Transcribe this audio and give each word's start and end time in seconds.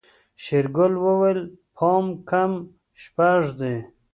شېرګل 0.43 0.93
وويل 1.05 1.39
پاو 1.75 2.03
کم 2.29 2.51
شپږ 3.01 3.43
دي. 3.59 3.75